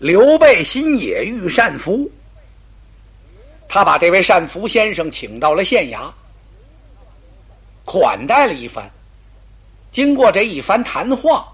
[0.00, 2.10] 刘备新野遇善福，
[3.68, 6.10] 他把这位善福先生请到了县衙，
[7.84, 8.90] 款待了一番。
[9.92, 11.46] 经过这一番谈话，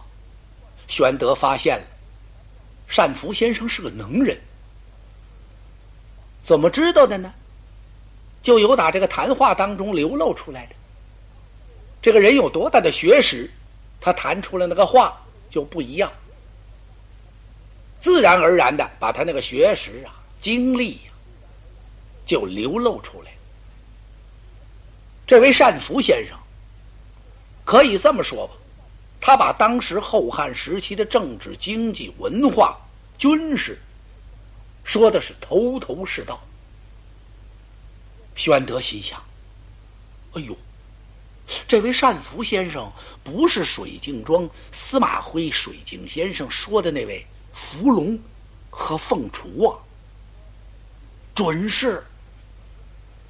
[0.86, 1.84] 玄德发现了
[2.86, 4.38] 善福先生是个能人。
[6.44, 7.32] 怎么知道的呢？
[8.44, 10.76] 就有打这个谈话当中流露出来的。
[12.00, 13.50] 这个人有多大的学识，
[14.00, 15.20] 他谈出来那个话
[15.50, 16.12] 就不一样。
[18.00, 21.12] 自然而然的把他那个学识啊、经历呀，
[22.24, 23.32] 就流露出来。
[25.26, 26.38] 这位单福先生，
[27.64, 28.54] 可以这么说吧，
[29.20, 32.78] 他把当时后汉时期的政治、经济、文化、
[33.18, 33.76] 军事
[34.84, 36.40] 说的是头头是道。
[38.36, 39.20] 宣德心想
[40.34, 40.56] ：“哎呦，
[41.66, 42.92] 这位单福先生
[43.24, 48.18] 不是水镜庄司马徽水镜先生说的那位？”伏龙
[48.68, 49.72] 和凤雏啊，
[51.34, 52.04] 准是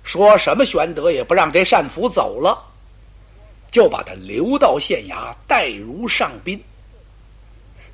[0.03, 2.61] 说什么玄德也不让这单福走了，
[3.71, 6.61] 就把他留到县衙，待如上宾。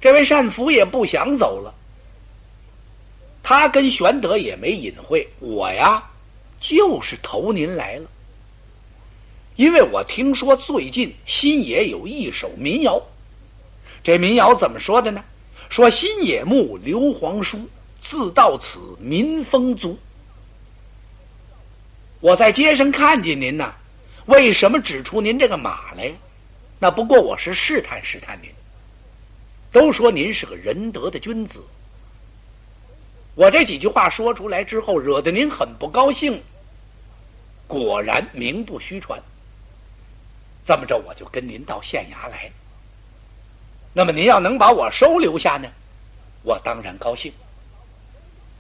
[0.00, 1.74] 这位单福也不想走了，
[3.42, 6.02] 他跟玄德也没隐晦，我呀
[6.58, 8.08] 就是投您来了，
[9.56, 13.00] 因为我听说最近新野有一首民谣，
[14.02, 15.22] 这民谣怎么说的呢？
[15.72, 17.66] 说新野木刘皇叔，
[17.98, 19.98] 自到此民风足。
[22.20, 23.72] 我在街上看见您呐，
[24.26, 26.12] 为什么指出您这个马来？
[26.78, 28.50] 那不过我是试探试探您。
[29.72, 31.58] 都说您是个仁德的君子，
[33.34, 36.38] 我这几句话说出来之后，惹得您很不高兴。
[37.66, 39.18] 果然名不虚传。
[40.66, 42.52] 这么着，我就跟您到县衙来。
[43.92, 45.68] 那么您要能把我收留下呢，
[46.42, 47.32] 我当然高兴。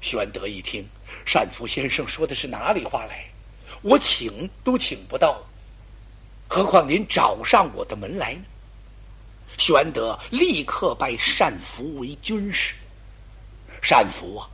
[0.02, 0.86] 玄德一听，
[1.32, 3.24] 单福先生说的是哪里话来？
[3.80, 5.40] 我请都请不到，
[6.48, 8.42] 何况您找上我的门来呢？
[9.58, 12.74] 玄德立刻拜单福为军师。
[13.88, 14.48] 单福啊，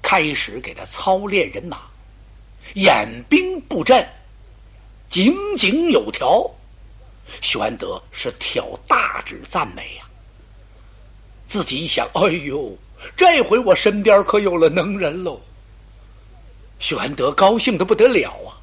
[0.00, 1.82] 开始给他操练人马，
[2.74, 4.08] 演兵布阵，
[5.10, 6.50] 井井有条。
[7.40, 10.04] 玄德是挑大指赞美呀，
[11.46, 12.76] 自己一想，哎呦，
[13.16, 15.40] 这回我身边可有了能人喽。
[16.78, 18.58] 玄德高兴的不得了啊。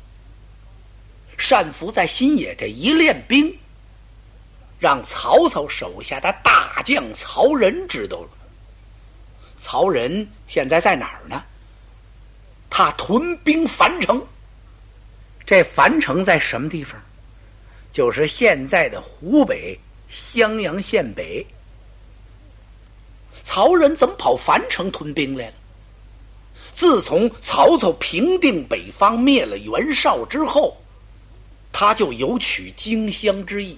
[1.49, 3.57] 单福在新野这一练兵，
[4.77, 8.29] 让曹操手下的大将曹仁知道了。
[9.59, 11.41] 曹仁现在在哪儿呢？
[12.69, 14.23] 他屯兵樊城。
[15.45, 17.01] 这樊城在什么地方？
[17.91, 19.77] 就是现在的湖北
[20.09, 21.45] 襄阳县北，
[23.43, 25.53] 曹仁怎么跑樊城屯兵来了？
[26.73, 30.77] 自从曹操平定北方、灭了袁绍之后，
[31.73, 33.77] 他就有取荆襄之意。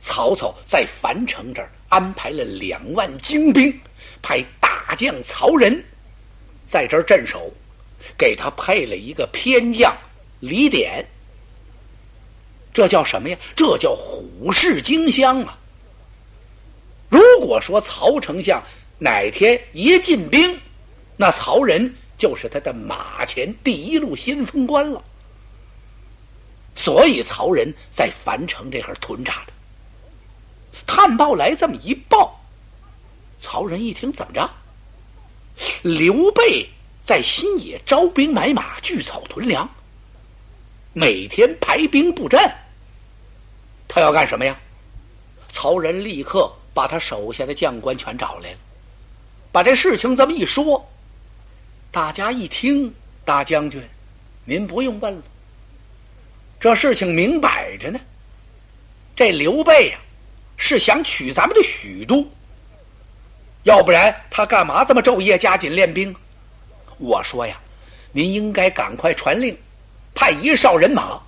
[0.00, 3.78] 曹操在樊城这儿安排了两万精兵，
[4.22, 5.84] 派大将曹仁
[6.64, 7.52] 在这儿镇守，
[8.16, 9.94] 给他配了一个偏将
[10.40, 11.04] 李典。
[12.76, 13.38] 这叫什么呀？
[13.56, 15.58] 这叫虎视荆襄啊！
[17.08, 18.62] 如果说曹丞相
[18.98, 20.60] 哪天一进兵，
[21.16, 25.02] 那曹仁就是他的马前第一路先锋官了。
[26.74, 29.52] 所以曹仁在樊城这块屯扎着。
[30.86, 32.38] 探报来这么一报，
[33.40, 34.50] 曹仁一听怎么着？
[35.80, 36.68] 刘备
[37.02, 39.66] 在新野招兵买马，聚草屯粮，
[40.92, 42.38] 每天排兵布阵。
[43.88, 44.56] 他要干什么呀？
[45.48, 48.58] 曹仁立刻把他手下的将官全找来了，
[49.50, 50.86] 把这事情这么一说，
[51.90, 52.92] 大家一听，
[53.24, 53.82] 大将军，
[54.44, 55.22] 您不用问了，
[56.60, 57.98] 这事情明摆着呢。
[59.14, 59.98] 这刘备呀，
[60.58, 62.28] 是想取咱们的许都，
[63.62, 66.14] 要不然他干嘛这么昼夜加紧练兵？
[66.98, 67.58] 我说呀，
[68.12, 69.56] 您应该赶快传令，
[70.14, 71.18] 派一哨人马，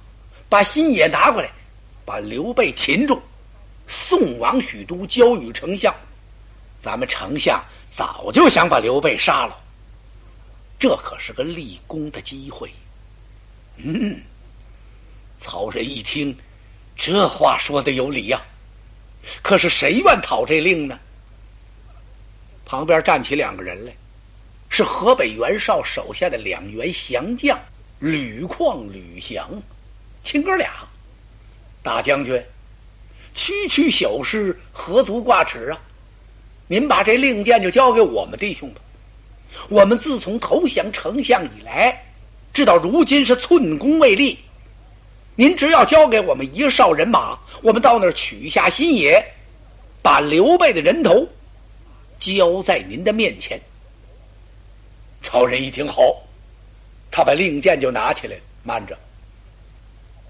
[0.50, 1.48] 把新野拿过来。
[2.08, 3.20] 把刘备擒住，
[3.86, 5.94] 送往许都，交与丞相。
[6.80, 9.54] 咱们丞相早就想把刘备杀了，
[10.78, 12.72] 这可是个立功的机会。
[13.76, 14.18] 嗯，
[15.38, 16.34] 曹仁一听，
[16.96, 18.40] 这话说的有理呀。
[19.42, 20.98] 可是谁愿讨这令呢？
[22.64, 23.92] 旁边站起两个人来，
[24.70, 27.58] 是河北袁绍手下的两员降将
[27.98, 29.50] 吕旷、吕翔，
[30.22, 30.87] 亲哥俩。
[31.82, 32.42] 大将军，
[33.34, 35.78] 区区小事何足挂齿啊！
[36.66, 38.80] 您把这令箭就交给我们弟兄吧。
[39.70, 42.04] 我们自从投降丞相以来，
[42.52, 44.38] 直到如今是寸功未立。
[45.34, 49.24] 您只要交给我们一哨人马，我们到那儿取下新野，
[50.02, 51.26] 把刘备的人头
[52.18, 53.58] 交在您的面前。
[55.22, 56.22] 曹仁一听好，
[57.10, 58.98] 他把令箭就拿起来，慢着。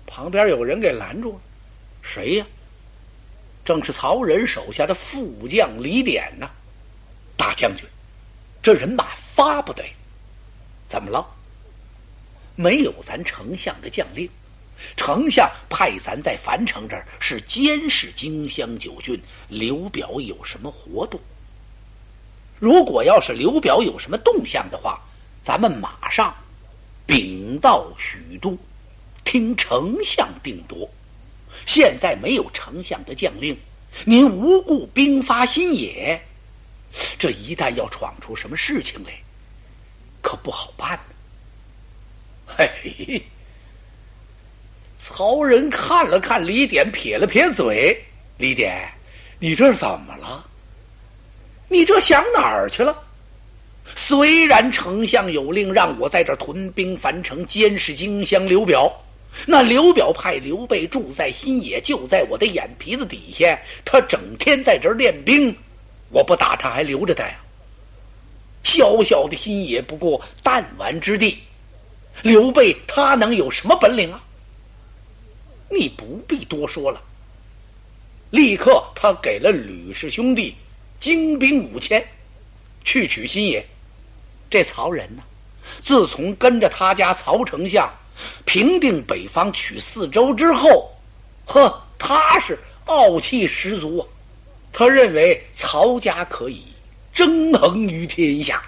[0.08, 1.40] 旁边有人给拦住了，
[2.02, 2.46] 谁呀？
[3.64, 6.48] 正是曹仁手下的副将李典呐，
[7.36, 7.86] 大将军，
[8.62, 9.84] 这人马发不得，
[10.88, 11.24] 怎么了？
[12.56, 14.28] 没有咱丞相的将令，
[14.96, 21.20] 丞相派咱在樊城这儿是监视荆襄九郡，刘表有什么活动？
[22.58, 25.00] 如果要是刘表有什么动向的话，
[25.42, 26.34] 咱们马上
[27.06, 28.58] 禀到许都，
[29.28, 30.88] 听丞相定夺。
[31.66, 33.54] 现在没有丞相的将令，
[34.06, 36.18] 您无故兵发新野，
[37.18, 39.12] 这一旦要闯出什么事情来，
[40.22, 41.14] 可不好办呢。
[42.46, 43.22] 嘿，
[44.96, 48.02] 曹仁看了看李典，撇了撇嘴
[48.38, 48.90] ：“李典，
[49.38, 50.42] 你这怎么了？
[51.68, 52.96] 你这想哪儿去了？
[53.94, 58.90] 虽然丞相有令让我在这屯兵樊城，监视荆襄刘表。”
[59.46, 63.58] 那刘表派刘备住在新野，就在我的眼皮子底下。
[63.84, 65.54] 他整天在这儿练兵，
[66.10, 67.36] 我不打他还留着他呀。
[68.64, 71.38] 小小的新野不过弹丸之地，
[72.22, 74.22] 刘备他能有什么本领啊？
[75.70, 77.00] 你不必多说了。
[78.30, 80.54] 立刻，他给了吕氏兄弟
[80.98, 82.04] 精兵五千，
[82.84, 83.64] 去取新野。
[84.50, 85.22] 这曹仁呢，
[85.80, 87.88] 自从跟着他家曹丞相。
[88.44, 90.90] 平定北方，取四周之后，
[91.46, 94.06] 呵，他是傲气十足啊！
[94.72, 96.62] 他认为曹家可以
[97.12, 98.62] 争衡于天下，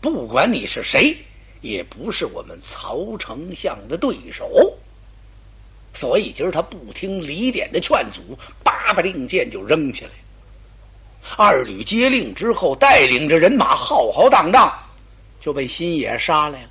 [0.00, 1.16] 不管你是谁，
[1.60, 4.72] 也不是我们曹丞相的对手。
[5.94, 10.12] 所以今儿他不听李典的劝阻，叭叭令箭就扔下来。
[11.36, 14.72] 二吕接令之后，带领着人马浩浩荡荡，
[15.38, 16.68] 就被新野杀来了。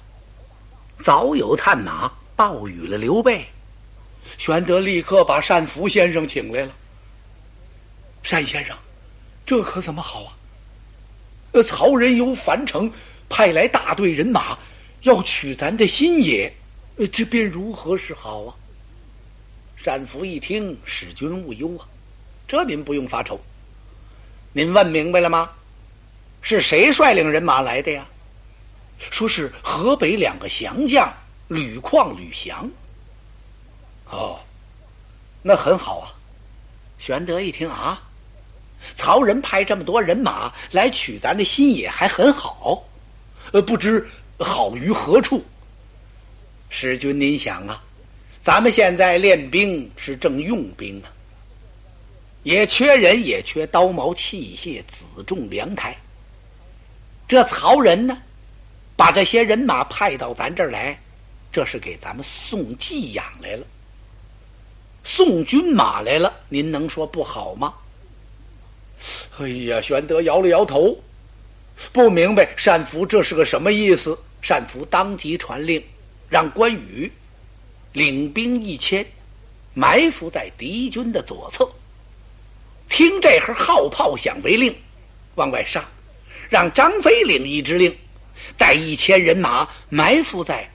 [1.02, 3.46] 早有探马报与了刘备，
[4.38, 6.72] 玄德立刻把单福先生请来了。
[8.24, 8.78] 单先生，
[9.46, 10.38] 这可怎么好啊？
[11.54, 12.92] 呃，曹仁由樊城
[13.28, 14.58] 派来大队人马，
[15.02, 16.54] 要取咱的新野，
[16.98, 18.56] 呃这便如何是好啊？
[19.84, 21.88] 单福一听，使君勿忧啊，
[22.48, 23.40] 这您不用发愁。
[24.54, 25.50] 您问明白了吗？
[26.44, 28.08] 是谁率领人马来的呀？
[29.10, 31.12] 说是河北两个降将
[31.48, 32.70] 吕旷、吕翔。
[34.06, 34.40] 哦，
[35.42, 36.14] 那很好啊。
[37.00, 38.02] 玄德一听啊，
[38.94, 42.84] 曹仁派这么多人马来取咱的新野，还很好。
[43.52, 44.08] 呃，不知
[44.38, 45.44] 好于何处？
[46.70, 47.82] 使君您想啊，
[48.42, 51.10] 咱们现在练兵是正用兵啊，
[52.44, 54.82] 也缺人，也缺刀矛器械、
[55.18, 55.98] 辎重粮台。
[57.28, 58.18] 这曹仁呢？
[59.02, 60.96] 把这些人马派到咱这儿来，
[61.52, 63.66] 这是给咱们送寄养来了，
[65.04, 66.32] 送军马来了。
[66.50, 67.74] 您能说不好吗？
[69.40, 70.96] 哎呀，玄德摇了摇头，
[71.92, 74.16] 不明白单福这是个什么意思。
[74.48, 75.84] 单福当即传令，
[76.30, 77.12] 让关羽
[77.94, 79.04] 领兵一千，
[79.74, 81.68] 埋伏在敌军的左侧。
[82.88, 84.72] 听这会号炮响为令，
[85.34, 85.84] 往外杀。
[86.52, 87.98] 让张飞领一支令。
[88.58, 90.70] 带一千人马埋伏在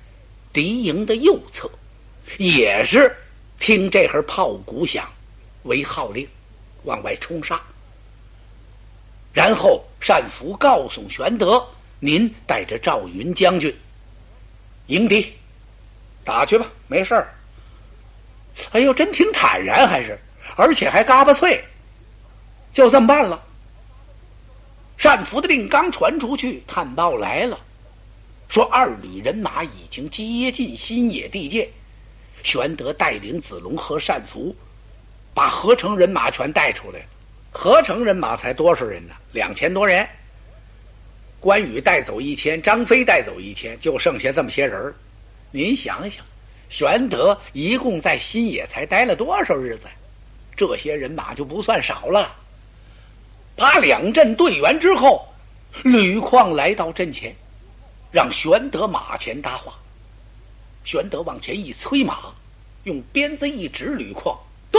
[0.52, 1.70] 敌营的右侧，
[2.38, 3.14] 也是
[3.58, 5.10] 听这会炮鼓响
[5.64, 6.26] 为号令，
[6.84, 7.60] 往外冲杀。
[9.32, 11.62] 然后单福告诉玄德
[12.00, 13.74] ：“您带着赵云将军
[14.86, 15.32] 迎敌，
[16.24, 17.34] 打去吧，没事儿。”
[18.72, 20.18] 哎呦，真挺坦然，还是
[20.56, 21.62] 而且还嘎巴脆，
[22.72, 23.45] 就这么办了。
[24.98, 27.60] 单福的令刚传出去，探报来了，
[28.48, 31.68] 说二旅人马已经接近新野地界。
[32.42, 34.54] 玄德带领子龙和单福，
[35.32, 37.04] 把合成人马全带出来了。
[37.52, 39.14] 合成人马才多少人呢？
[39.32, 40.04] 两千多人。
[41.38, 44.92] 关羽带走一千，张飞带走一千，就剩下这么些人
[45.52, 46.24] 您想想，
[46.68, 49.86] 玄德一共在新野才待了多少日子？
[50.56, 52.34] 这些人马就不算少了。
[53.56, 55.26] 把两阵对完之后，
[55.82, 57.34] 吕旷来到阵前，
[58.12, 59.72] 让玄德马前搭话。
[60.84, 62.32] 玄德往前一催马，
[62.84, 64.36] 用鞭子一指吕旷，
[64.70, 64.78] 噔！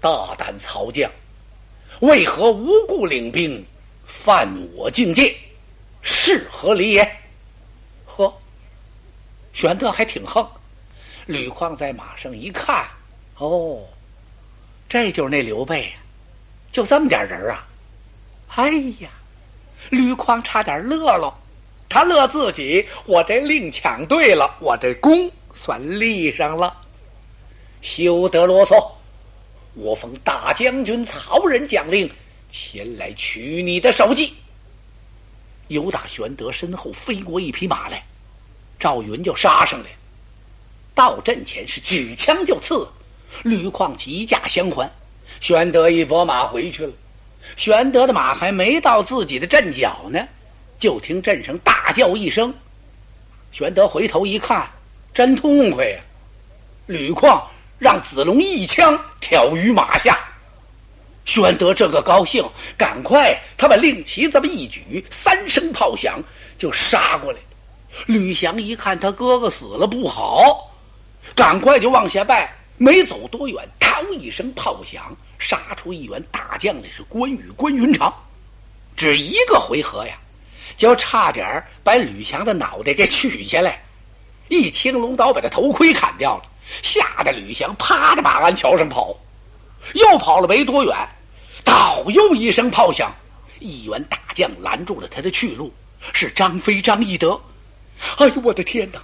[0.00, 1.10] 大胆曹将，
[2.00, 3.62] 为何无故领兵，
[4.06, 5.36] 犯我境界，
[6.00, 7.16] 是何理也？
[8.06, 8.32] 呵，
[9.52, 10.48] 玄德还挺横。
[11.26, 12.86] 吕旷在马上一看，
[13.36, 13.84] 哦，
[14.88, 15.96] 这就是那刘备呀，
[16.70, 17.66] 就这么点人啊！
[18.56, 18.70] 哎
[19.00, 19.08] 呀，
[19.90, 21.32] 吕况差点乐了。
[21.88, 26.76] 他乐自己，我这令抢对了，我这功算立上了。
[27.80, 28.92] 休得啰嗦！
[29.74, 32.10] 我奉大将军曹仁将令，
[32.50, 34.34] 前来取你的首级。
[35.68, 38.04] 由打玄德身后飞过一匹马来，
[38.78, 39.86] 赵云就杀上来。
[40.94, 42.86] 到阵前是举枪就刺，
[43.44, 44.90] 吕旷急驾相还。
[45.40, 46.92] 玄德一拨马回去了。
[47.56, 50.20] 玄德的马还没到自己的阵脚呢。
[50.78, 52.54] 就听阵上大叫一声，
[53.50, 54.64] 玄德回头一看，
[55.12, 55.98] 真痛快呀！
[56.86, 57.44] 吕况
[57.80, 60.16] 让子龙一枪挑于马下，
[61.24, 66.22] 玄德这个高兴，赶快他把令旗这么一举，三声炮响
[66.56, 67.38] 就杀过来。
[68.06, 70.72] 吕翔一看他哥哥死了不好，
[71.34, 72.54] 赶快就往下拜。
[72.78, 78.14] 没走多远，嗷一声炮响，杀出一员大将来，是关羽关云长。
[78.96, 80.16] 只一个回合呀！
[80.76, 83.82] 就差点把吕翔的脑袋给取下来，
[84.48, 86.44] 一青龙刀把他头盔砍掉了，
[86.82, 89.16] 吓得吕翔啪的马鞍桥上跑，
[89.94, 90.96] 又跑了没多远，
[91.64, 93.12] 倒又一声炮响，
[93.58, 95.72] 一员大将拦住了他的去路，
[96.12, 97.40] 是张飞张翼德。
[98.18, 99.02] 哎呦我的天哪！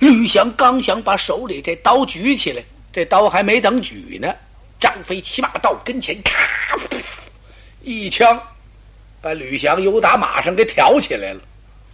[0.00, 4.34] 吕翔刚想把手里这刀举起来，这刀还没等举呢，
[4.80, 6.76] 张飞骑马到跟前，咔，
[7.82, 8.40] 一枪。
[9.20, 11.40] 把吕翔由打马上给挑起来了，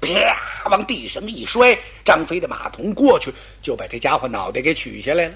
[0.01, 1.79] 啪，往地上一摔。
[2.05, 5.35] 张飞的马童过去就把这家伙脑袋给取下来了。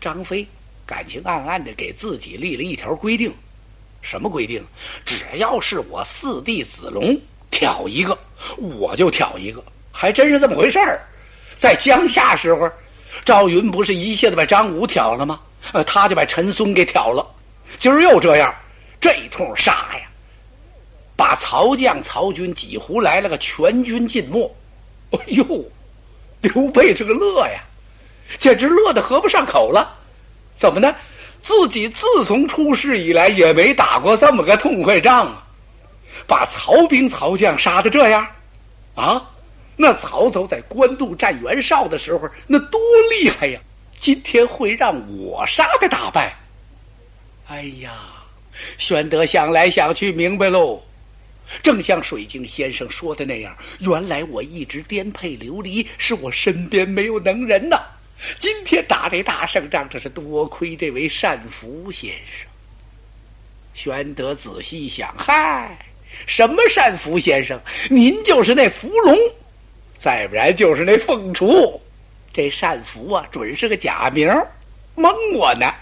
[0.00, 0.44] 张飞
[0.84, 3.32] 感情暗暗的给自己立了一条规定，
[4.02, 4.64] 什么规定？
[5.04, 7.16] 只要是我四弟子龙
[7.52, 8.18] 挑一个，
[8.56, 9.62] 我就挑一个。
[9.92, 11.00] 还真是这么回事儿。
[11.56, 12.70] 在江夏时候，
[13.24, 15.40] 赵云不是一下子把张武挑了吗？
[15.72, 17.26] 呃，他就把陈孙给挑了。
[17.80, 18.54] 今儿又这样，
[19.00, 20.02] 这一通杀呀！
[21.16, 24.54] 把曹将、曹军几乎来了个全军尽没。
[25.10, 25.44] 哎呦，
[26.42, 27.60] 刘备这个乐呀，
[28.38, 29.98] 简直乐得合不上口了。
[30.56, 30.94] 怎么呢？
[31.42, 35.42] 自己自从出世以来也没打过这么个痛快仗啊！
[36.26, 38.26] 把曹兵、曹将杀的这样，
[38.94, 39.22] 啊，
[39.76, 42.80] 那曹操在官渡战袁绍的时候那多
[43.10, 43.60] 厉害呀！
[43.98, 46.34] 今天会让我杀个大败。
[47.46, 47.92] 哎呀，
[48.78, 50.82] 玄德想来想去明白喽。
[51.62, 57.80] 正像水晶先生说的那样，原来我一直颠沛流离，是我身边没有能人呐。
[58.38, 62.48] 今天打这大胜仗，这是多亏这位单福先生。
[63.74, 65.78] 玄德仔细一想，嗨，
[66.26, 67.60] 什么单福先生？
[67.88, 69.16] 您就是那伏龙，
[69.96, 71.80] 再不然就是那凤雏。
[72.32, 74.28] 这单福啊，准是个假名，
[74.94, 75.72] 蒙我呢。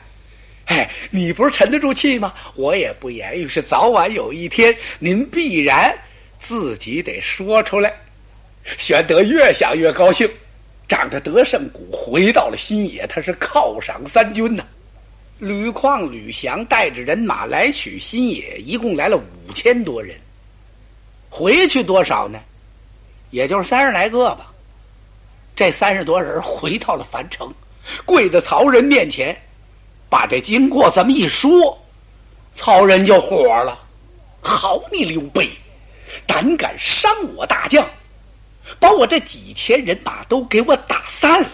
[0.66, 2.32] 哎，你不是沉得住气吗？
[2.54, 5.94] 我也不言语，是早晚有一天，您必然
[6.38, 7.92] 自己得说出来。
[8.78, 10.30] 玄德越想越高兴，
[10.88, 14.64] 长着得胜鼓回到了新野，他是犒赏三军呐。
[15.38, 20.16] 吕旷、吕翔带着人马来取新野，一共来了五千多人。
[21.28, 22.40] 回去多少呢？
[23.34, 24.52] 也就是三十来个吧。
[25.56, 27.52] 这三十多人回到了樊城，
[28.04, 29.36] 跪在曹仁面前。
[30.08, 31.76] 把这经过这么一说，
[32.54, 33.76] 曹仁就火了
[34.40, 35.50] ：“好你刘备，
[36.24, 37.84] 胆敢伤我大将，
[38.78, 41.50] 把我这几千人马都给我打散了，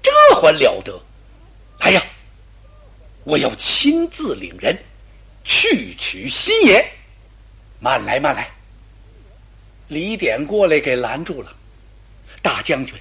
[0.00, 0.98] 这还了得！
[1.80, 2.02] 哎呀，
[3.24, 4.74] 我要亲自领人
[5.44, 6.82] 去取新野。
[7.78, 8.50] 慢来，慢来！”
[9.88, 11.56] 李典过来给拦住了
[12.42, 12.94] ：“大将军，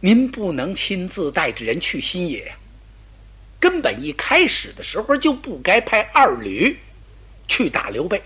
[0.00, 2.56] 您不能亲自带着人去新野呀。”
[3.60, 6.76] 根本一开始的时候就不该派二旅
[7.48, 8.20] 去打刘备。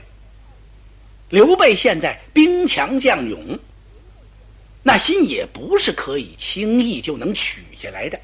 [1.28, 3.58] 刘备现在兵强将勇，
[4.82, 8.18] 那新野不是可以轻易就能取下来的。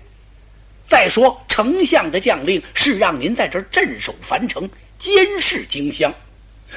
[0.84, 4.68] 再说丞相的将令是让您在这儿镇守樊城、
[4.98, 6.12] 监视荆襄，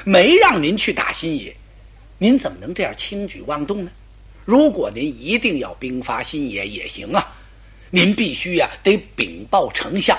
[0.04, 1.56] 没让您去打新野，
[2.22, 3.90] 您怎么能这样轻举妄动呢？
[4.46, 7.26] 如果您一定要兵发新野也行啊，
[7.90, 10.18] 您必须呀得禀报丞相。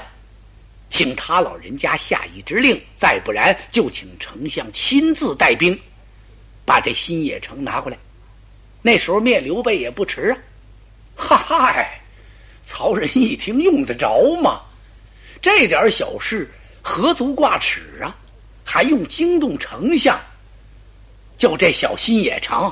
[0.89, 5.79] 请他老人家下一支令，再不然就请丞相亲自带兵，
[6.65, 7.99] 把这新野城拿过来。
[8.83, 10.39] 那时候灭刘备也不迟啊！
[11.17, 11.87] 哈哈，
[12.65, 14.63] 曹仁一听用得着吗？
[15.43, 18.17] 这点小事何足挂齿啊？
[18.65, 20.19] 还用惊动丞相？
[21.41, 22.71] 就这小心也成？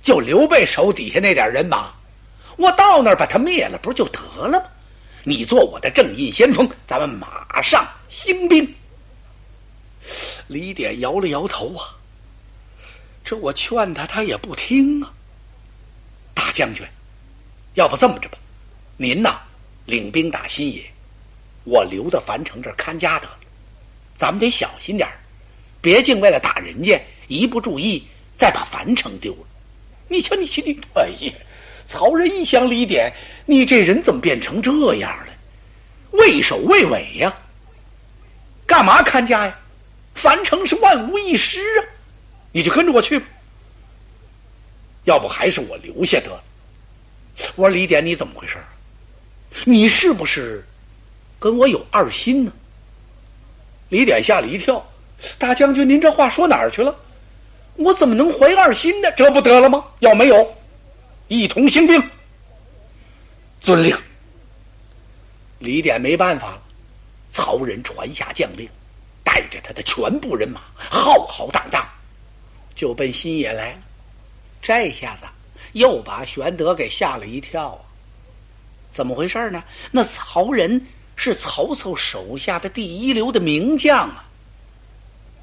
[0.00, 1.92] 就刘备手底下那点人马，
[2.56, 4.62] 我到那儿把他灭了，不就得了吗？
[5.24, 8.74] 你做我的正印先锋，咱们马上兴兵。
[10.46, 11.90] 李典摇了摇头啊，
[13.24, 15.12] 这我劝他，他也不听啊。
[16.32, 16.86] 大将军，
[17.74, 18.38] 要不这么着吧，
[18.96, 19.40] 您呐
[19.84, 20.88] 领兵打新野，
[21.64, 23.36] 我留到樊城这儿看家得了。
[24.14, 25.18] 咱们得小心点儿
[25.80, 26.96] 别净为了打人家，
[27.30, 28.04] 一不注意
[28.36, 29.46] 再把樊城丢了。
[30.08, 31.32] 你瞧，你瞧，你，哎呀！
[31.86, 33.12] 曹仁一想李典，
[33.46, 35.32] 你这人怎么变成这样了？
[36.10, 37.32] 畏首畏尾呀！
[38.66, 39.56] 干嘛看家呀？
[40.16, 41.86] 樊城是万无一失啊！
[42.50, 43.26] 你就跟着我去吧。
[45.04, 46.42] 要不还是我留下得了。
[47.54, 48.58] 我说李典，你怎么回事？
[49.64, 50.64] 你是不是
[51.38, 52.52] 跟我有二心呢？
[53.88, 54.84] 李典吓了一跳。
[55.38, 56.96] 大将军，您这话说哪儿去了？
[57.80, 59.10] 我怎么能怀二心呢？
[59.16, 59.82] 这不得了吗？
[60.00, 60.54] 要没有，
[61.28, 62.10] 一同兴兵。
[63.58, 63.96] 遵令。
[65.58, 66.62] 李典没办法了，
[67.30, 68.68] 曹仁传下将令，
[69.24, 71.86] 带着他的全部人马，浩浩荡荡，
[72.74, 73.78] 就奔新野来了。
[74.60, 75.26] 这下子
[75.72, 77.80] 又把玄德给吓了一跳啊！
[78.92, 79.62] 怎么回事呢？
[79.90, 84.24] 那曹仁是曹操手下的第一流的名将啊，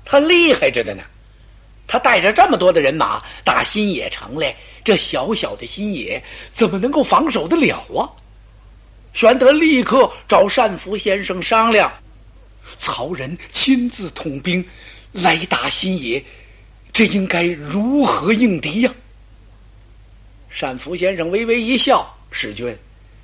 [0.05, 1.03] 他厉害着的呢。
[1.87, 4.53] 他带着这么多的人马打新野城来，
[4.83, 8.11] 这小小的新野怎么能够防守得了啊？
[9.13, 11.91] 玄德立刻找单福先生商量，
[12.77, 14.63] 曹仁亲自统兵
[15.13, 16.23] 来打新野，
[16.91, 18.93] 这应该如何应敌呀？
[20.59, 22.77] 单福先生微微一笑：“使君，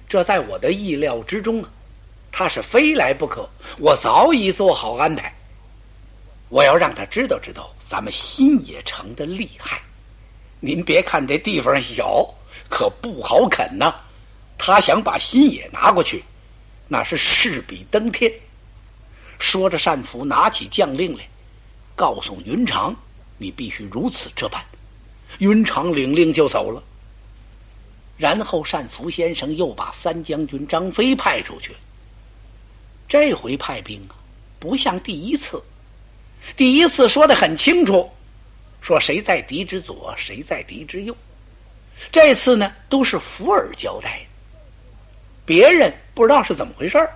[0.08, 1.70] 这在我的意料之中啊，
[2.32, 5.36] 他是非来不可，我早已做好安排。
[6.54, 9.80] 我要让他知道知道。”咱们新野城的厉害，
[10.60, 12.28] 您别看这地方小，
[12.70, 13.94] 可不好啃呐。
[14.58, 16.24] 他想把新野拿过去，
[16.88, 18.32] 那是势比登天。
[19.38, 21.28] 说着，单福拿起将令来，
[21.96, 22.96] 告诉云长
[23.38, 24.64] ：“你必须如此这般。”
[25.38, 26.82] 云长领令就走了。
[28.18, 31.76] 然后，单福先生又把三将军张飞派出去。
[33.08, 34.16] 这回派兵啊，
[34.60, 35.62] 不像第一次。
[36.56, 38.12] 第一次说的很清楚，
[38.82, 41.16] 说谁在敌之左，谁在敌之右。
[42.12, 44.20] 这次呢，都是福尔交代，
[45.46, 47.14] 别人不知道是怎么回事儿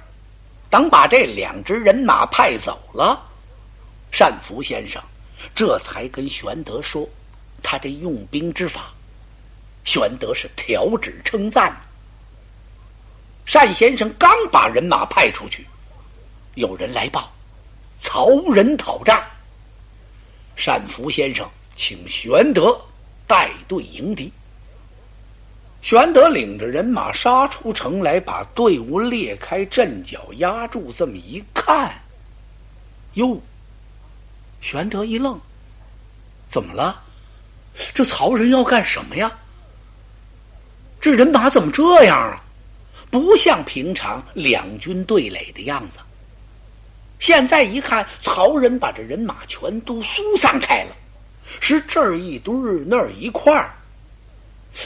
[0.69, 3.21] 等把这两支人马派走了，
[4.11, 5.01] 单福先生
[5.53, 7.07] 这才跟玄德说
[7.61, 8.93] 他这用兵之法。
[9.83, 11.75] 玄德是调指称赞。
[13.45, 15.65] 单先生刚把人马派出去，
[16.55, 17.31] 有人来报。
[17.99, 19.21] 曹仁讨战，
[20.55, 22.79] 单福先生请玄德
[23.25, 24.31] 带队迎敌。
[25.81, 30.91] 玄德领着人马杀出城来，把队伍裂开阵脚压住。
[30.91, 31.93] 这么一看，
[33.13, 33.39] 哟！
[34.60, 35.39] 玄德一愣
[36.49, 37.01] ：“怎么了？
[37.93, 39.31] 这曹仁要干什么呀？
[40.99, 42.43] 这人马怎么这样啊？
[43.10, 45.99] 不像平常两军对垒的样子。”
[47.19, 50.95] 现在一看，曹仁把这人马全都疏散开了，
[51.60, 53.73] 是这儿一堆儿，那儿一块儿。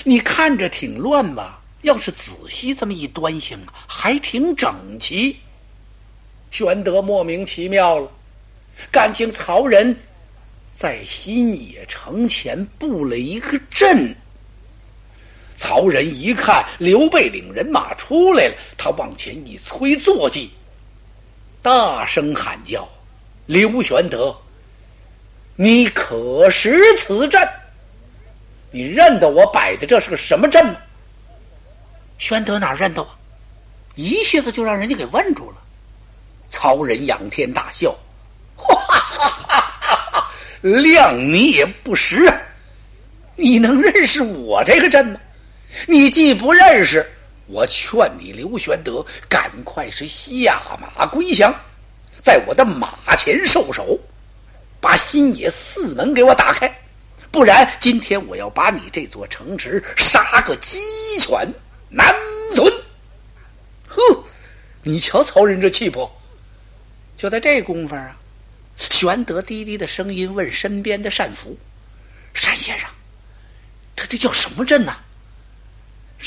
[0.03, 1.61] 你看着挺乱吧？
[1.81, 5.35] 要是仔细这么一端详，还挺整齐。
[6.51, 8.11] 玄德莫名其妙了，
[8.91, 9.95] 感情曹仁
[10.77, 14.15] 在新野城前布了一个阵。
[15.55, 20.49] 曹仁一看刘备领人马出来了，他往前一催坐骑。
[21.61, 22.87] 大声喊叫
[23.45, 24.35] ：“刘玄德，
[25.55, 27.39] 你可识此阵？
[28.71, 30.75] 你认得我摆的这是个什么阵吗？”
[32.17, 33.09] 玄德哪认得啊？
[33.95, 35.57] 一下子就让人家给问住了。
[36.49, 37.95] 曹仁仰天大笑
[38.57, 40.31] ：“哈哈哈哈哈！
[40.63, 42.33] 谅你也不识，
[43.35, 45.19] 你能认识我这个阵吗？
[45.87, 47.07] 你既不认识。”
[47.51, 51.53] 我劝你，刘玄德，赶快是下马归降，
[52.21, 53.99] 在我的马前受首，
[54.79, 56.73] 把新野四门给我打开，
[57.29, 60.79] 不然今天我要把你这座城池杀个鸡
[61.19, 61.45] 犬
[61.89, 62.15] 难
[62.55, 62.65] 存。
[63.85, 64.01] 呵，
[64.81, 66.09] 你瞧曹仁这气魄。
[67.17, 68.15] 就在这功夫啊，
[68.77, 71.55] 玄德低低的声音问身边的单福
[72.41, 72.89] ：“单先生，
[73.95, 74.95] 他这叫什么阵呢？”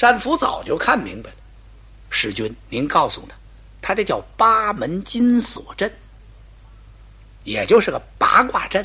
[0.00, 1.36] 单福早就看明白了，
[2.10, 3.34] 师君，您告诉他，
[3.80, 5.90] 他这叫八门金锁阵。
[7.44, 8.84] 也就是个八卦阵。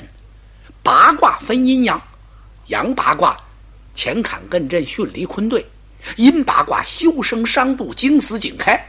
[0.82, 2.02] 八卦分阴阳，
[2.68, 3.38] 阳八卦
[3.98, 5.66] 乾坎艮震巽离坤兑，
[6.16, 8.82] 阴八卦修生伤度惊死景开。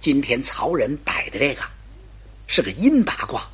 [0.00, 1.62] 今天曹仁摆的这个
[2.46, 3.48] 是个阴八卦。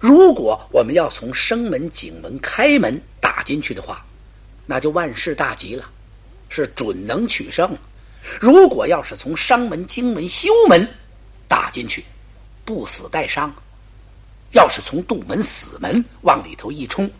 [0.00, 4.04] 如果我们要从生门、景门、开门打进去的话，
[4.66, 5.88] 那就万事大吉了，
[6.52, 7.74] 是准能取胜。
[8.38, 10.86] 如果要是从商门、经门、休门
[11.48, 12.04] 打进去，
[12.64, 13.52] 不死带伤。
[14.52, 17.10] 要是从杜门、死门往里头一冲，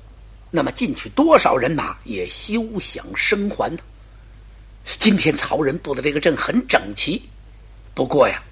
[0.51, 3.75] 那么进去多少人马也休想生还。
[4.99, 7.23] 今天曹仁布的这个阵很整齐，
[7.95, 8.42] 不过呀，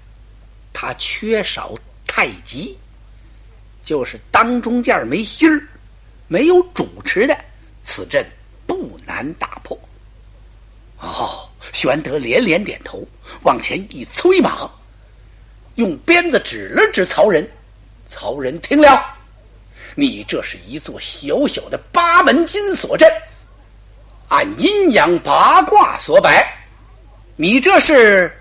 [0.73, 1.75] 他缺少
[2.07, 2.75] 太极，
[3.83, 5.61] 就是当中间没心儿，
[6.27, 7.37] 没有主持的，
[7.83, 8.25] 此阵
[8.65, 9.79] 不难打破。
[11.01, 13.05] 哦，玄德连连点头，
[13.43, 14.69] 往前一催马，
[15.75, 17.45] 用鞭子指了指曹仁。
[18.07, 19.03] 曹仁听了，
[19.95, 23.09] 你这是一座小小的八门金锁阵，
[24.27, 26.45] 按阴阳八卦所摆。
[27.37, 28.31] 你这是？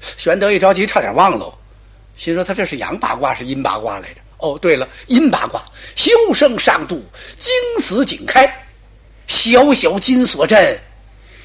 [0.00, 1.52] 玄德一着急，差点忘了，
[2.16, 4.20] 心说他这是阳八卦是阴八卦来着？
[4.38, 5.64] 哦，对了，阴八卦，
[5.96, 7.02] 修生上度，
[7.38, 8.46] 惊死井开。
[9.26, 10.78] 小小金锁阵，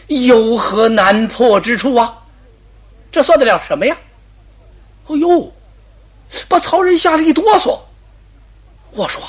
[0.10, 2.15] 有何难破之处啊？
[3.12, 3.98] 这算得了什么呀？
[5.08, 5.52] 哦呦！
[6.48, 7.80] 把曹仁吓了一哆嗦。
[8.91, 9.22] 我说，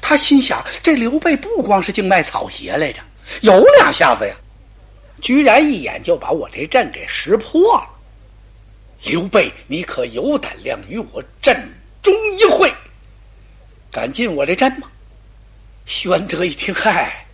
[0.00, 3.00] 他心想：这刘备不光是净卖草鞋来着，
[3.40, 4.34] 有两下子呀，
[5.22, 7.88] 居然一眼就把我这阵给识破了。
[9.04, 11.56] 刘备，你可有胆量与我阵
[12.02, 12.72] 中一会？
[13.90, 14.88] 敢进我这阵吗？
[15.86, 17.26] 玄德一听，嗨，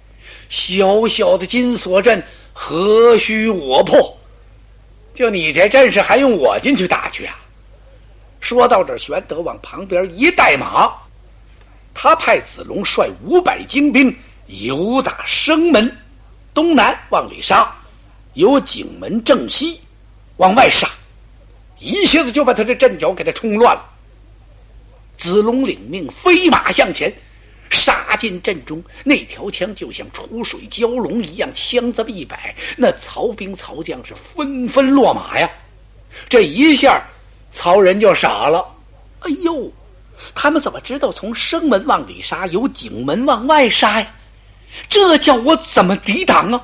[0.48, 2.22] 小小的金锁阵，
[2.60, 4.18] 何须我破？
[5.14, 7.38] 就你这阵势，还用我进去打去啊？
[8.40, 10.92] 说到这，玄德往旁边一带马，
[11.94, 14.14] 他派子龙率五百精兵
[14.48, 15.96] 由打生门
[16.52, 17.72] 东南往里杀，
[18.34, 19.80] 由景门正西
[20.38, 20.88] 往外杀，
[21.78, 23.84] 一下子就把他这阵脚给他冲乱了。
[25.16, 27.12] 子龙领命，飞马向前，
[27.70, 28.82] 杀进阵中。
[29.04, 35.50] 那条枪就像出水蛟龙一样，枪这么一摆，那曹兵曹将是纷纷落马呀。
[36.28, 37.02] 这一下。
[37.50, 38.62] 曹仁就傻了，
[39.20, 39.72] 哎呦，
[40.34, 44.14] 他们怎么知道从生门往里杀，由景门往外杀呀？
[44.86, 46.62] 这叫我怎么抵挡啊？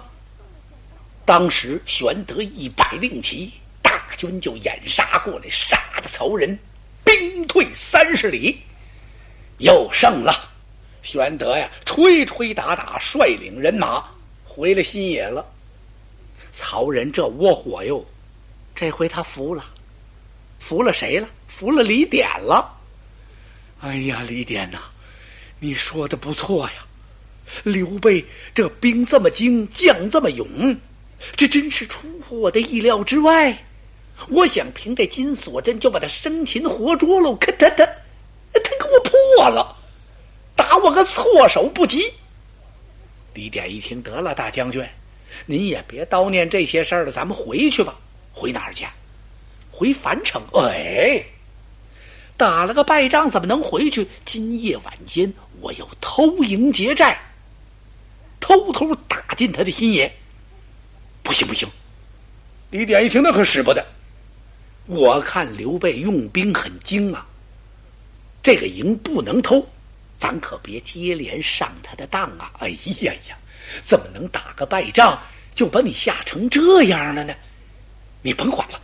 [1.25, 6.57] 当时玄德一摆令旗，大军就掩杀过来，杀的曹仁
[7.03, 8.61] 兵退三十里，
[9.57, 10.51] 又胜了。
[11.05, 14.03] 玄德呀，吹吹打打，率领人马
[14.45, 15.47] 回了新野了。
[16.51, 18.05] 曹仁这窝火哟，
[18.75, 19.65] 这回他服了。
[20.59, 21.29] 服了谁了？
[21.47, 22.75] 服了李典了。
[23.81, 24.79] 哎呀，李典呐，
[25.61, 26.87] 你说的不错呀。
[27.63, 30.49] 刘备这兵这么精，将这么勇，
[31.37, 33.63] 这真是出乎我的意料之外。
[34.31, 39.01] 我想凭这金锁阵就把他生擒活捉了，可他他他给我
[39.37, 39.74] 破了，
[40.85, 42.13] 我个措手不及。
[43.33, 44.85] 李典一听，得了，大将军，
[45.47, 47.97] 您也别叨念这些事儿了，咱们回去吧。
[48.35, 48.85] 回哪儿去？
[49.71, 51.25] 回樊城，哎，
[52.37, 54.07] 打了个败仗，怎么能回去？
[54.27, 57.19] 今夜晚间，我要偷营劫寨，
[58.39, 60.13] 偷偷打进他的心眼。
[61.23, 61.67] 不行不行！
[62.71, 63.83] 李典一听，那可使不得。
[64.85, 67.27] 我看刘备用兵很精啊，
[68.43, 69.67] 这个营不能偷，
[70.19, 72.51] 咱可别接连上他的当啊！
[72.59, 72.69] 哎
[73.01, 73.37] 呀呀，
[73.83, 75.21] 怎么能打个败仗
[75.55, 77.35] 就把你吓成这样了呢？
[78.23, 78.81] 你甭管了。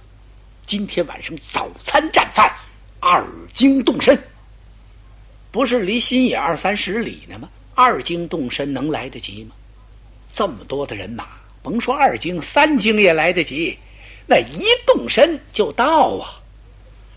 [0.66, 2.55] 今天晚上早餐战饭，
[3.01, 4.16] 二经动身。
[5.51, 7.49] 不是离新野二三十里呢吗？
[7.75, 9.55] 二经动身能来得及吗？
[10.33, 11.27] 这么多的人马，
[11.62, 13.77] 甭说二经，三经也来得及。
[14.27, 16.39] 那一动身就到啊！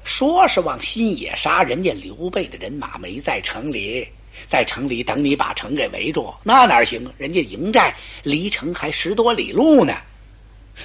[0.04, 4.08] 说是往新野杀，人家刘备的人马没在城里，
[4.48, 7.10] 在城里等你把城给围住，那哪行？
[7.18, 9.96] 人家营寨离城还十多里路呢。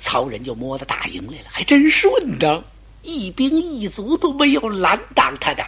[0.01, 2.63] 曹仁就摸到大营来了，还真顺当，
[3.03, 5.67] 一兵一卒都没有拦挡他的。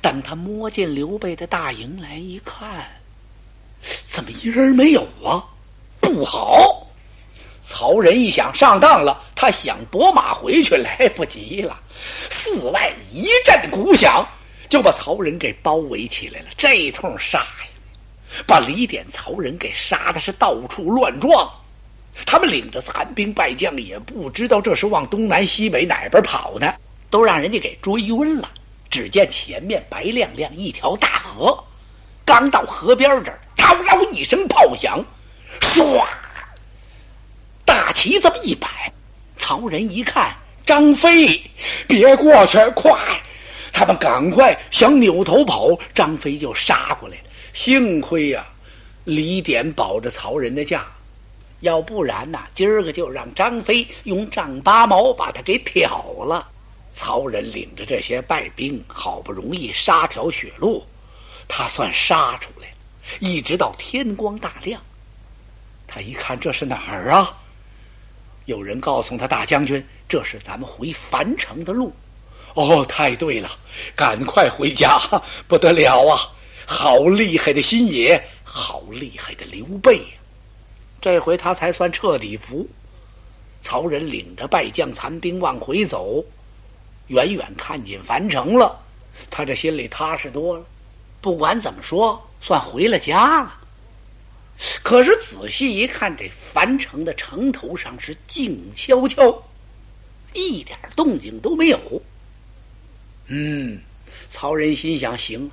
[0.00, 2.86] 等他摸进刘备的大营来一看，
[4.06, 5.44] 怎么一人没有啊？
[6.00, 6.86] 不好！
[7.72, 11.78] 曹仁一想上当了，他想拨马回去，来不及了。
[12.28, 14.26] 寺外一阵鼓响，
[14.68, 16.46] 就把曹仁给包围起来了。
[16.58, 17.70] 这一通杀呀，
[18.44, 21.48] 把李典、曹仁给杀的是到处乱撞。
[22.26, 26.74] 他们领着残兵败将，也不知道这是往东南西北哪边跑呢，
[27.08, 28.50] 都让人家给追晕了。
[28.90, 31.56] 只见前面白亮亮一条大河，
[32.24, 34.98] 刚到河边这儿，嗷嗷一声炮响，
[35.60, 36.04] 唰，
[37.92, 38.92] 旗这么一摆，
[39.36, 41.40] 曹仁一看张飞，
[41.88, 42.92] 别过去，快！
[43.72, 47.24] 他们赶快想扭头跑，张飞就杀过来了。
[47.52, 48.46] 幸亏呀，
[49.04, 50.86] 李典保着曹仁的驾，
[51.60, 56.48] 要不然呐，今儿个就让张飞用丈八矛把他给挑了。
[56.92, 60.84] 曹仁领着这些败兵，好不容易杀条血路，
[61.46, 62.74] 他算杀出来了。
[63.20, 64.80] 一直到天光大亮，
[65.86, 67.36] 他一看这是哪儿啊？
[68.50, 71.94] 有人告诉他，大将军，这是咱们回樊城的路。
[72.54, 73.48] 哦，太对了，
[73.94, 74.98] 赶快回家！
[75.46, 76.18] 不得了啊，
[76.66, 80.02] 好厉害的新野，好厉害的刘备！
[81.00, 82.68] 这回他才算彻底服。
[83.62, 86.24] 曹仁领着败将残兵往回走。
[87.06, 88.76] 远远看见樊城了，
[89.30, 90.64] 他这心里踏实多了。
[91.20, 93.59] 不管怎么说，算回了家了。
[94.82, 99.42] 可是仔细一看，这樊城的城头上是静悄悄，
[100.34, 102.02] 一点动静都没有。
[103.26, 103.80] 嗯，
[104.30, 105.50] 曹仁心想：行，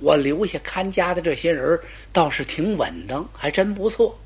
[0.00, 1.80] 我留下看家的这些人
[2.12, 4.18] 倒是挺稳当，还真不错。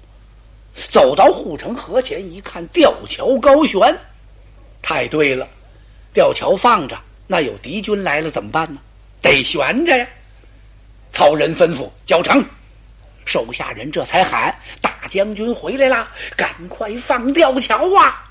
[0.89, 3.79] 走到护城河前一看，吊桥高悬，
[4.83, 5.49] 太对了。
[6.13, 8.81] 吊桥放着，那有敌军来了怎么办呢？
[9.23, 10.07] 得悬着呀！
[11.13, 12.45] 曹仁吩咐交城，
[13.27, 18.25] 手下人这才喊：“大将军回来了，赶快放吊桥啊！”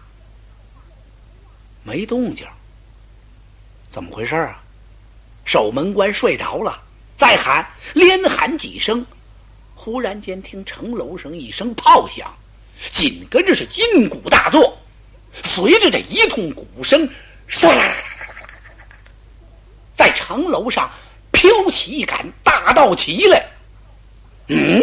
[1.84, 2.47] 没动静，
[3.91, 4.60] 怎么回事啊？
[5.43, 6.81] 守门官睡着了。
[7.17, 9.05] 再喊，连喊几声，
[9.75, 12.34] 忽然间听城楼上一声炮响，
[12.91, 14.77] 紧跟着是金鼓大作，
[15.43, 17.08] 随着这一通鼓声。
[17.47, 17.93] 唰啦啦啦
[18.27, 18.88] 啦啦
[19.93, 20.89] 在城楼上
[21.31, 23.45] 飘起一杆大道旗来。
[24.47, 24.81] 嗯，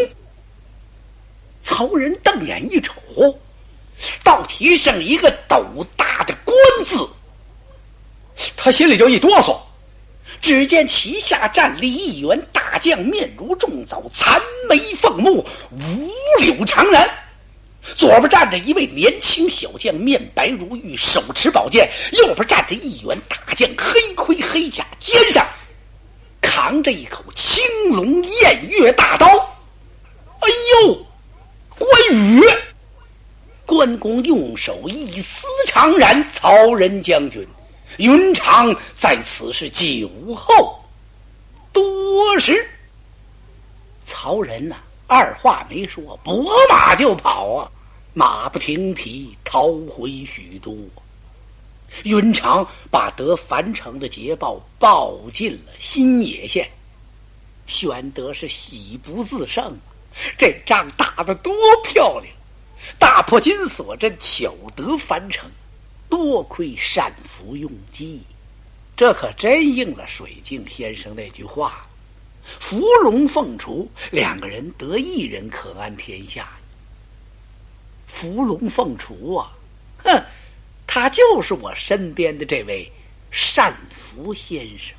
[1.60, 2.94] 曹仁瞪眼一瞅，
[4.24, 5.64] 倒提上一个斗
[5.96, 7.08] 大的“官”字，
[8.56, 9.56] 他心里就一哆嗦。
[10.40, 17.08] 只见旗下站立一员大将，面如重枣，残眉凤目，五柳长髯。
[17.96, 25.46] 左边站着一位年轻小将，面白如玉，手持宝剑；右边站着一员大将，黑盔黑甲，肩上
[26.54, 29.26] 扛着一口青龙偃月大刀。
[30.40, 30.48] 哎
[30.84, 31.06] 呦，
[31.78, 32.42] 关羽！
[33.64, 37.42] 关公用手一撕长髯，曹仁将军，
[37.96, 40.78] 云长在此是酒后
[41.72, 42.62] 多时。
[44.04, 44.76] 曹仁呐。
[45.06, 47.70] 二话没说，拨马就跑啊！
[48.12, 50.76] 马不停蹄逃回许都。
[52.04, 56.68] 云长把得樊城的捷报报进了新野县，
[57.66, 59.76] 玄德是喜不自胜。
[60.36, 62.34] 这仗打得多漂亮！
[62.98, 65.50] 大破金锁阵，巧得樊城，
[66.08, 68.20] 多亏善服用计。
[68.94, 71.86] 这可真应了水镜先生那句话。
[72.42, 76.48] 伏龙凤雏两个人得一人可安天下。
[78.06, 79.52] 伏龙凤雏啊，
[80.04, 80.22] 哼，
[80.94, 82.92] 他就是我身边的这位
[83.30, 84.94] 善福先生。